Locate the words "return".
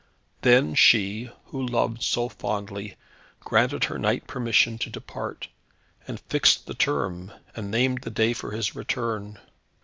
8.75-9.37